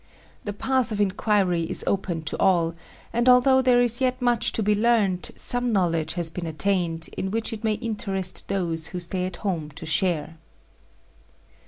The 0.45 0.51
path 0.53 0.91
of 0.91 0.99
inquiry 0.99 1.69
is 1.69 1.83
open 1.85 2.23
to 2.23 2.37
all; 2.39 2.73
and 3.13 3.29
although 3.29 3.61
there 3.61 3.79
is 3.79 4.01
yet 4.01 4.19
much 4.19 4.51
to 4.53 4.63
be 4.63 4.73
learnt, 4.73 5.29
some 5.35 5.71
knowledge 5.71 6.15
has 6.15 6.31
been 6.31 6.47
attained, 6.47 7.07
in 7.15 7.29
which 7.29 7.53
it 7.53 7.63
may 7.63 7.73
interest 7.75 8.47
those 8.47 8.87
who 8.87 8.99
stay 8.99 9.27
at 9.27 9.35
home 9.45 9.69
to 9.75 9.85
share. 9.85 10.37